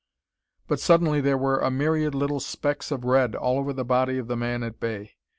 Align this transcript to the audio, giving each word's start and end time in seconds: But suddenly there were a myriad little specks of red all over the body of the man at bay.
But 0.67 0.79
suddenly 0.79 1.21
there 1.21 1.37
were 1.37 1.59
a 1.59 1.69
myriad 1.69 2.15
little 2.15 2.39
specks 2.39 2.89
of 2.89 3.03
red 3.05 3.35
all 3.35 3.59
over 3.59 3.71
the 3.71 3.85
body 3.85 4.17
of 4.17 4.27
the 4.27 4.35
man 4.35 4.63
at 4.63 4.79
bay. 4.79 5.11